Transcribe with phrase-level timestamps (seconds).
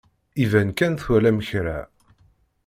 [0.43, 1.79] Iban kan twalam kra.